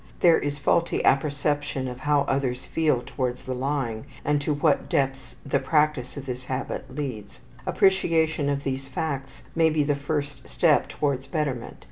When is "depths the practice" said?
4.89-6.17